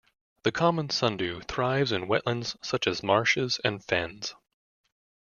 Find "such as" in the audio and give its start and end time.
2.65-3.03